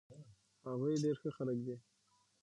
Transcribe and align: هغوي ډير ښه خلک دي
هغوي 0.65 0.93
ډير 1.03 1.15
ښه 1.21 1.29
خلک 1.37 1.57
دي 1.65 1.75